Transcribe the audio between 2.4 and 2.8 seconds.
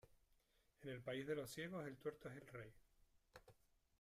rey.